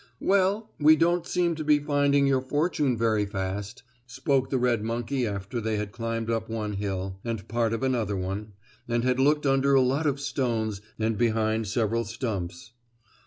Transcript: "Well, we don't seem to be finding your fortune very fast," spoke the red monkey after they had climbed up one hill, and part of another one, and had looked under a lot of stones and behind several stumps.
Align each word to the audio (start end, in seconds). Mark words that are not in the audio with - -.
"Well, 0.19 0.71
we 0.79 0.95
don't 0.95 1.27
seem 1.27 1.53
to 1.53 1.63
be 1.63 1.77
finding 1.77 2.25
your 2.25 2.41
fortune 2.41 2.97
very 2.97 3.27
fast," 3.27 3.83
spoke 4.07 4.49
the 4.49 4.57
red 4.57 4.81
monkey 4.83 5.27
after 5.27 5.61
they 5.61 5.75
had 5.77 5.91
climbed 5.91 6.27
up 6.27 6.49
one 6.49 6.73
hill, 6.73 7.19
and 7.23 7.47
part 7.47 7.71
of 7.71 7.83
another 7.83 8.17
one, 8.17 8.53
and 8.87 9.03
had 9.03 9.19
looked 9.19 9.45
under 9.45 9.75
a 9.75 9.81
lot 9.81 10.07
of 10.07 10.19
stones 10.19 10.81
and 10.97 11.19
behind 11.19 11.67
several 11.67 12.03
stumps. 12.03 12.71